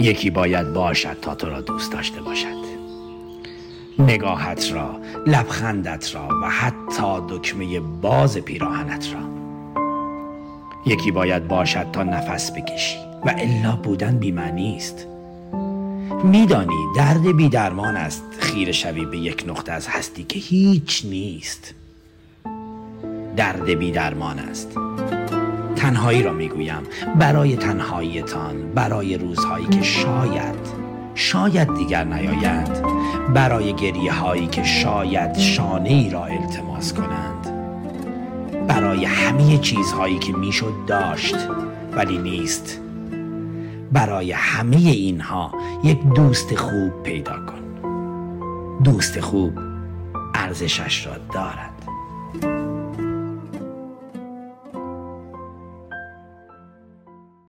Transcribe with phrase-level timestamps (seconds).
[0.00, 2.66] یکی باید باشد تا تو را دوست داشته باشد.
[3.98, 9.20] نگاهت را لبخندت را و حتی دکمه باز پیراهنت را.
[10.86, 15.06] یکی باید باشد تا نفس بکشی و الا بودن بیمعنی است.
[16.24, 21.74] میدانی درد بیدرمان است خیر شوی به یک نقطه از هستی که هیچ نیست.
[23.36, 24.78] درد بیدرمان است.
[25.86, 26.82] تنهایی را می‌گویم.
[27.18, 30.54] برای تنهاییتان برای روزهایی که شاید
[31.14, 32.82] شاید دیگر نیایند.
[33.34, 37.46] برای گریه هایی که شاید شانه ای را التماس کنند.
[38.68, 41.36] برای همه چیزهایی که می‌شد داشت
[41.92, 42.80] ولی نیست.
[43.92, 45.52] برای همه اینها
[45.84, 47.62] یک دوست خوب پیدا کن.
[48.84, 49.52] دوست خوب
[50.34, 51.95] ارزشش را دارد.